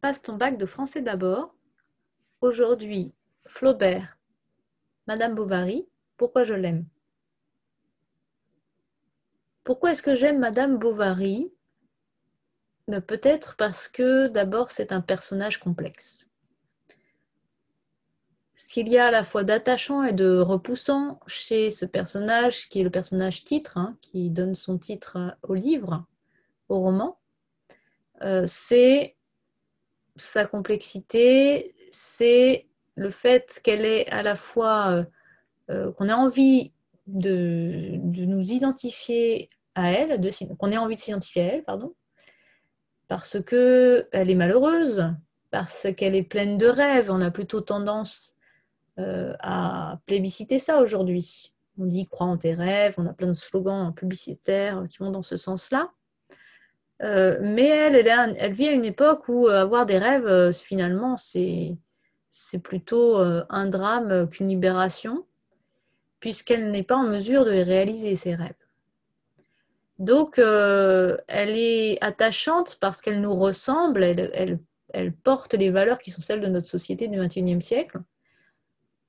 [0.00, 1.54] Passe ton bac de français d'abord.
[2.40, 3.14] Aujourd'hui,
[3.46, 4.16] Flaubert,
[5.06, 6.86] Madame Bovary, pourquoi je l'aime?
[9.64, 11.52] Pourquoi est-ce que j'aime Madame Bovary?
[13.06, 16.30] Peut-être parce que d'abord c'est un personnage complexe.
[18.70, 22.84] Qu'il y a à la fois d'attachant et de repoussant chez ce personnage, qui est
[22.84, 26.04] le personnage titre, hein, qui donne son titre au livre,
[26.68, 27.18] au roman,
[28.22, 29.16] euh, c'est
[30.18, 35.04] sa complexité, c'est le fait qu'elle est à la fois euh,
[35.70, 36.72] euh, qu'on ait envie
[37.06, 40.20] de, nous identifier à elle,
[40.58, 41.94] qu'on ait envie de s'identifier à elle, pardon,
[43.06, 45.14] parce qu'elle est malheureuse,
[45.50, 47.10] parce qu'elle est pleine de rêves.
[47.10, 48.34] On a plutôt tendance
[48.98, 51.54] euh, à plébisciter ça aujourd'hui.
[51.78, 55.22] On dit crois en tes rêves, on a plein de slogans publicitaires qui vont dans
[55.22, 55.92] ce sens-là.
[57.02, 61.76] Euh, mais elle, vit à une époque où euh, avoir des rêves, euh, finalement, c'est,
[62.62, 65.26] plutôt un drame qu'une libération,
[66.20, 68.54] puisqu'elle n'est pas en mesure de réaliser, ses rêves.
[69.98, 74.60] Donc, elle est attachante parce qu'elle nous ressemble, elle,
[75.24, 77.98] porte les valeurs qui sont celles de notre société du XXIe siècle.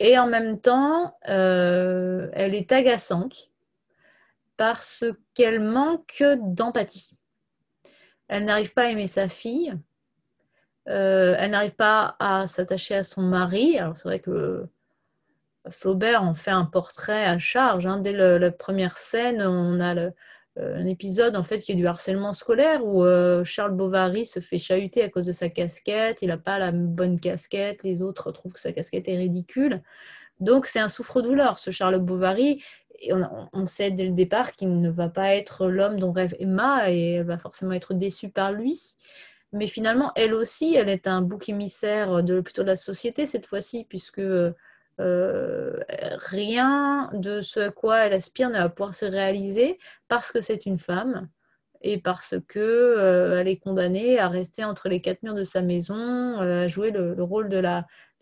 [0.00, 3.50] Et en même temps, elle est agaçante
[4.58, 7.16] parce qu'elle manque d'empathie
[8.28, 9.74] elle n'arrive pas à aimer sa fille,
[10.88, 13.78] euh, elle n'arrive pas à s'attacher à son mari.
[13.78, 14.66] Alors c'est vrai que
[15.70, 17.86] Flaubert en fait un portrait à charge.
[17.86, 17.98] Hein.
[17.98, 20.10] Dès la première scène, on a euh,
[20.56, 24.58] un épisode en fait qui est du harcèlement scolaire où euh, Charles Bovary se fait
[24.58, 26.20] chahuter à cause de sa casquette.
[26.22, 27.82] Il n'a pas la bonne casquette.
[27.82, 29.82] Les autres trouvent que sa casquette est ridicule.
[30.40, 32.62] Donc c'est un souffre-douleur, ce Charles Bovary
[33.12, 37.14] on, sait dès le départ qu'il ne va pas être l'homme dont rêve Emma et
[37.14, 38.80] elle va forcément être déçue par lui.
[39.52, 43.46] Mais finalement, elle aussi, elle est un bouc émissaire de, plutôt de la société cette
[43.46, 44.20] fois-ci, puisque
[45.00, 45.76] euh,
[46.30, 50.66] rien de ce à quoi elle aspire ne va pouvoir se réaliser parce que c'est
[50.66, 51.28] une femme
[51.82, 55.96] et parce que euh, est condamnée à rester entre les quatre murs de sa maison,
[56.40, 57.62] euh, à jouer le, rôle de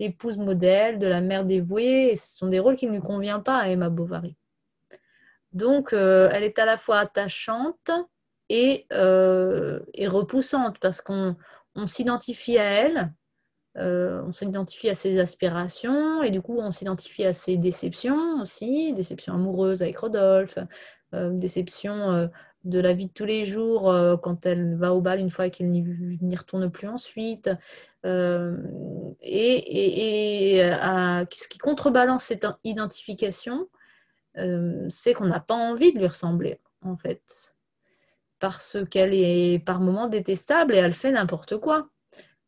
[0.00, 2.14] l'épouse modèle, de la mère dévouée.
[2.16, 4.36] Ce sont des rôles qui ne lui conviennent pas à Emma Bovary.
[5.52, 7.90] Donc, euh, elle est à la fois attachante
[8.48, 11.36] et, euh, repoussante parce qu'on
[11.86, 13.12] s'identifie à elle,
[13.78, 18.92] euh, on s'identifie à ses aspirations et du coup, on s'identifie à ses déceptions aussi,
[18.92, 20.58] déceptions amoureuses avec Rodolphe,
[21.12, 22.30] déceptions
[22.64, 25.50] de la vie de tous les jours quand elle va au bal une fois et
[25.50, 27.50] qu'elle n'y retourne plus ensuite.
[28.04, 28.08] et
[31.30, 33.68] ce qui contrebalance cette identification,
[34.38, 37.56] euh, c'est qu'on n'a pas envie de lui ressembler, en fait.
[38.38, 41.88] Parce qu'elle est par moments détestable et elle fait n'importe quoi.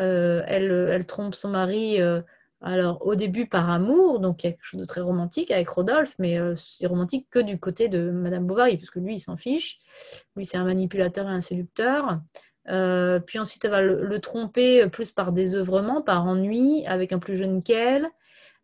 [0.00, 2.20] Euh, elle, trompe son mari, euh,
[2.60, 5.68] alors au début par amour, donc il y a quelque chose de très romantique avec
[5.68, 9.36] Rodolphe, mais c'est romantique que du côté de Madame Bovary, parce que lui, il s'en
[9.36, 9.78] fiche.
[10.36, 12.20] Lui, c'est un manipulateur et un séducteur.
[13.26, 17.62] puis ensuite, elle va le, tromper plus par désœuvrement, par ennui, avec un plus jeune
[17.62, 18.10] qu'elle.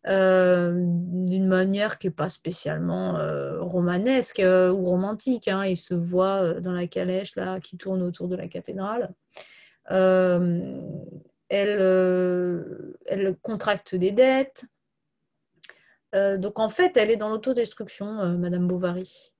[0.08, 5.46] Euh, d'une manière qui n'est pas spécialement euh, romanesque euh, ou romantique.
[5.46, 5.64] Hein.
[5.64, 9.10] Il se voit dans la calèche là, qui tourne autour de la cathédrale.
[9.88, 10.48] elle,
[13.06, 14.64] elle contracte des dettes.
[16.12, 19.32] donc en fait, elle est dans l'autodestruction, Madame Bovary.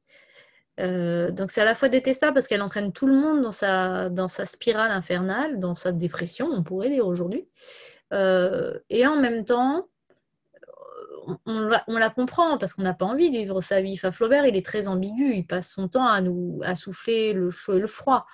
[0.79, 4.29] donc c'est à la fois détestable parce qu'elle entraîne tout le monde dans sa, dans
[4.29, 7.49] sa spirale infernale, dans sa dépression, on pourrait dire aujourd'hui.
[8.13, 9.89] et en même temps,
[11.47, 13.95] on, la comprend parce qu'on n'a pas envie de vivre sa vie.
[13.95, 15.35] Enfin, Flaubert, il est très ambigu.
[15.35, 18.27] Il passe son temps à nous à souffler le chaud et le froid.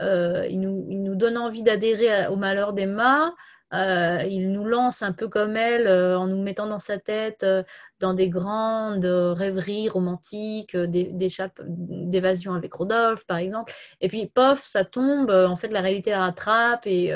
[0.00, 3.34] Euh, il, nous, donne envie d'adhérer au malheur d'Emma.
[3.74, 7.44] Euh, il nous lance un peu comme elle euh, en nous mettant dans sa tête
[8.00, 13.72] dans des grandes rêveries romantiques, d'évasion avec Rodolphe, par exemple.
[14.00, 15.30] Et puis, pof, ça tombe.
[15.30, 17.12] En fait, la réalité la rattrape et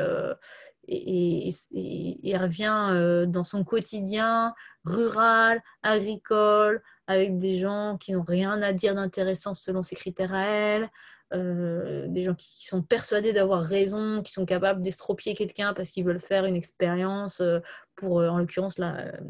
[0.88, 8.62] et, il revient euh, dans son quotidien rural, agricole, avec des gens qui n'ont rien
[8.62, 10.90] à dire d'intéressant selon ses critères à elle,
[11.34, 16.04] euh, des gens qui, sont persuadés d'avoir raison, qui sont capables d'estropier quelqu'un parce qu'ils
[16.04, 17.60] veulent faire une expérience euh,
[17.96, 18.76] pour, en l'occurrence,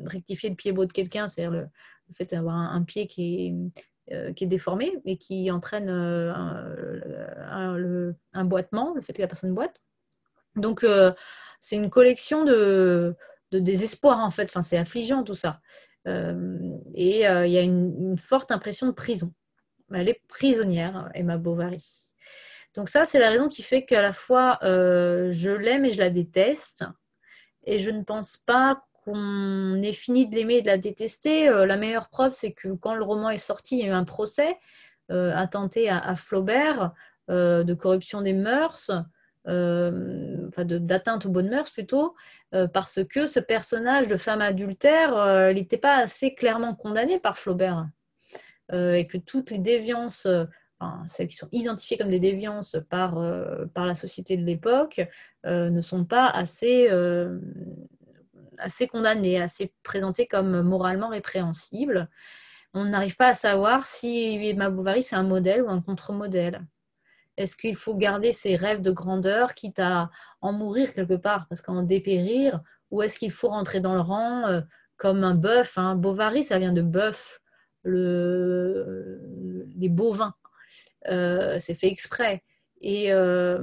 [0.07, 1.69] rectifier le pied beau de quelqu'un, c'est-à-dire le,
[2.13, 3.55] fait d'avoir un, pied qui
[4.09, 6.45] est, déformé et qui entraîne un,
[8.45, 9.81] boitement, le fait que la personne boite.
[10.57, 11.13] Donc, euh,
[11.61, 13.17] c'est une collection de,
[13.53, 14.45] désespoir, en fait.
[14.45, 15.61] Enfin, c'est affligeant, tout ça.
[16.09, 16.59] Euh,
[16.95, 19.33] et euh, il y a une, forte impression de prison.
[19.93, 21.85] Elle est prisonnière, Emma Bovary.
[22.75, 26.09] Donc ça, c'est la raison qui fait qu'à la fois, je l'aime et je la
[26.09, 26.85] déteste.
[27.65, 31.47] Et je ne pense pas qu'on ait fini de l'aimer et de la détester.
[31.47, 34.05] la meilleure preuve, c'est que quand le roman est sorti, il y a eu un
[34.05, 34.59] procès
[35.11, 36.93] intenté à Flaubert
[37.29, 38.91] de corruption des mœurs.
[39.49, 42.15] Euh, d'atteinte aux bonnes mœurs plutôt,
[42.55, 47.39] euh, parce que ce personnage de femme adultère, euh, n'était pas assez clairement condamné par
[47.39, 47.89] Flaubert,
[48.73, 50.27] et que toutes les déviances,
[51.06, 53.21] celles qui sont identifiées comme des déviances par,
[53.75, 55.03] par la société de l'époque,
[55.44, 56.89] ne sont pas assez,
[58.56, 62.09] assez condamnées, assez présentées comme moralement répréhensibles.
[62.73, 66.62] On n'arrive pas à savoir si Emma Bovary c'est un modèle ou un contre-modèle.
[67.37, 71.62] Est-ce qu'il faut garder ses rêves de grandeur, quitte à en mourir quelque part, parce
[71.62, 74.61] qu'en dépérir, ou est-ce qu'il faut rentrer dans le rang euh,
[74.96, 75.96] comme un bœuf hein?
[75.96, 77.40] Bovary, ça vient de bœuf,
[77.82, 79.20] le,
[79.76, 80.34] les bovins.
[81.08, 82.43] Euh, c'est fait exprès.
[82.84, 83.58] Euh,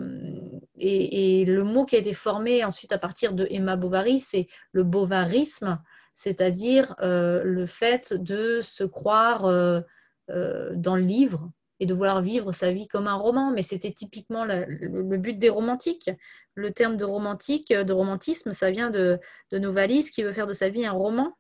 [0.78, 4.48] et, et, le mot qui a été formé ensuite à partir de Emma Bovary, c'est
[4.72, 5.82] le bovarisme,
[6.14, 12.88] c'est-à-dire le fait de se croire dans le livre, et de vouloir vivre sa vie
[12.88, 16.10] comme un roman, mais c'était typiquement le, but des romantiques.
[16.56, 19.18] Le terme de romantique, de romantisme, ça vient de,
[19.52, 21.38] de Novalis qui veut faire de sa vie un roman,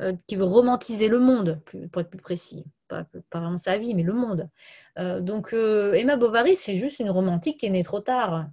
[0.00, 2.64] euh, qui veut romantiser le monde, pour être plus précis.
[2.86, 4.48] Pas, vraiment sa vie, mais le monde.
[4.98, 8.46] Euh, donc euh, Emma Bovary, c'est juste une romantique qui est née trop tard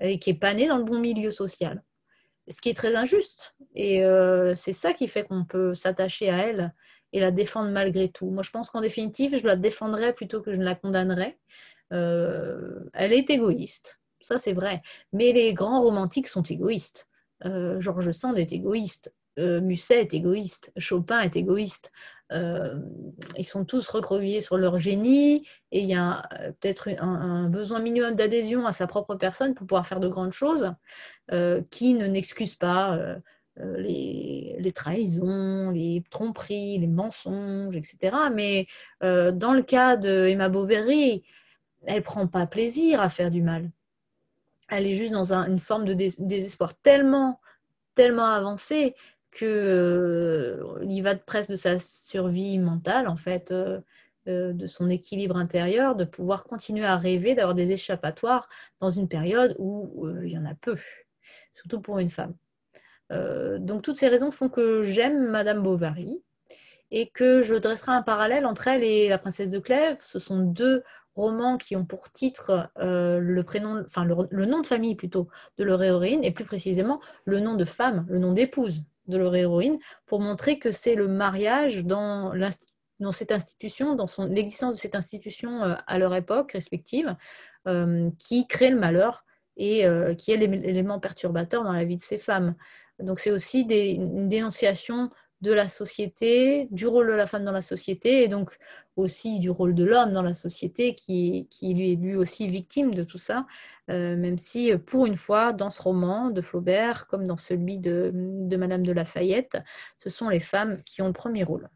[0.00, 1.82] et qui n'est pas née dans le bon milieu social.
[2.48, 3.54] Ce qui est très injuste.
[3.76, 4.02] Et
[4.54, 6.74] c'est ça qui fait qu'on peut s'attacher à elle
[7.12, 8.30] et la défendre malgré tout.
[8.30, 11.38] Moi, je pense qu'en définitive, je la défendrais plutôt que je ne la condamnerais.
[11.92, 14.82] Euh, elle est égoïste, ça c'est vrai.
[15.12, 17.08] Mais les grands romantiques sont égoïstes.
[17.44, 19.12] Euh, Georges Sand est égoïste.
[19.38, 20.72] Euh, Musset est égoïste.
[20.76, 21.90] Chopin est égoïste.
[22.32, 26.22] ils sont tous recroquevillés sur leur génie et il y a
[26.60, 30.72] peut-être un, besoin minimum d'adhésion à sa propre personne pour pouvoir faire de grandes choses
[31.70, 33.16] qui ne n'excuse pas
[33.58, 38.16] euh, les, trahisons, les tromperies, les mensonges, etc.
[38.32, 38.66] Mais
[39.02, 41.24] euh, dans le cas de Emma Bovary,
[41.86, 43.70] elle prend pas plaisir à faire du mal.
[44.68, 47.40] Elle est juste dans une forme de désespoir tellement,
[47.94, 48.94] tellement avancée
[49.32, 53.52] que euh, va presque de sa survie mentale, en fait,
[54.26, 58.48] de son équilibre intérieur, de pouvoir continuer à rêver, d'avoir des échappatoires
[58.78, 60.76] dans une période où il y en a peu,
[61.54, 62.34] surtout pour une femme.
[63.10, 66.22] Euh, donc toutes ces raisons font que j'aime Madame Bovary
[66.90, 69.98] et que je dresserai un parallèle entre elle et La Princesse de Clèves.
[70.00, 70.82] Ce sont deux
[71.14, 75.28] romans qui ont pour titre euh, le prénom, enfin le, nom de famille plutôt
[75.58, 79.34] de leur héroïne et plus précisément le nom de femme, le nom d'épouse de leur
[79.34, 82.32] héroïne, pour montrer que c'est le mariage dans,
[83.10, 87.16] cette institution, dans l'existence de cette institution euh, à leur époque respective,
[88.18, 89.26] qui crée le malheur
[89.58, 89.84] et
[90.16, 92.54] qui est l'élément perturbateur dans la vie de ces femmes.
[93.02, 95.10] Donc c'est aussi une dénonciation
[95.40, 98.58] de la société, du rôle de la femme dans la société et donc
[98.96, 103.04] aussi du rôle de l'homme dans la société qui, lui est lui aussi victime de
[103.04, 103.46] tout ça,
[103.90, 108.10] euh, même si pour une fois dans ce roman de Flaubert comme dans celui de,
[108.14, 109.58] de Madame de Lafayette,
[109.98, 111.70] ce sont les femmes qui ont le premier rôle.